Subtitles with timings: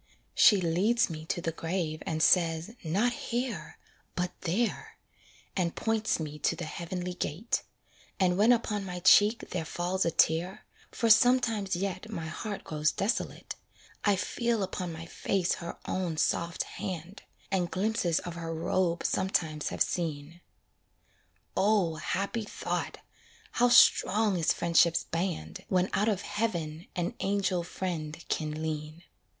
[0.33, 3.77] She leads me to the grave and says, "Not here,
[4.15, 4.97] But there,"
[5.55, 7.61] and points me to the heavenly gate;
[8.19, 12.91] And when upon my cheek there falls a tear (For sometimes yet my heart grows
[12.91, 13.53] desolate),
[14.03, 17.21] I feel upon my face her own soft hand,
[17.51, 20.41] And glimpses of her robe sometimes have seen.
[21.55, 22.97] O, happy thought!
[23.51, 29.03] how strong is friendship's band, When out of heaven an angel friend can lean.